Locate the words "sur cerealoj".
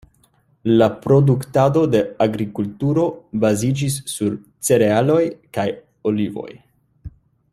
4.15-5.21